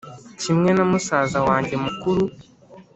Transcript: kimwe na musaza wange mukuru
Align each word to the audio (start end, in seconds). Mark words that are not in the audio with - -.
kimwe 0.41 0.69
na 0.73 0.83
musaza 0.91 1.37
wange 1.47 1.75
mukuru 1.83 2.23